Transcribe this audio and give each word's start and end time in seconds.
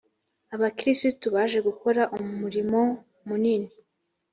abakristo 0.55 1.25
baje 1.35 1.59
gukora 1.67 2.01
umurimo 2.17 2.79
munini 3.27 3.71